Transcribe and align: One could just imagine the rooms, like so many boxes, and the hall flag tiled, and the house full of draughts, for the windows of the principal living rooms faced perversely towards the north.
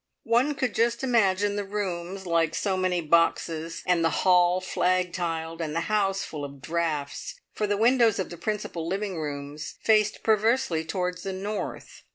One 0.23 0.55
could 0.55 0.73
just 0.73 1.03
imagine 1.03 1.57
the 1.57 1.63
rooms, 1.63 2.25
like 2.25 2.55
so 2.55 2.75
many 2.75 3.01
boxes, 3.01 3.83
and 3.85 4.03
the 4.03 4.09
hall 4.25 4.59
flag 4.59 5.13
tiled, 5.13 5.61
and 5.61 5.75
the 5.75 5.81
house 5.81 6.23
full 6.23 6.43
of 6.43 6.59
draughts, 6.59 7.39
for 7.53 7.67
the 7.67 7.77
windows 7.77 8.17
of 8.17 8.31
the 8.31 8.37
principal 8.37 8.87
living 8.87 9.19
rooms 9.19 9.75
faced 9.83 10.23
perversely 10.23 10.83
towards 10.83 11.21
the 11.21 11.33
north. 11.33 12.01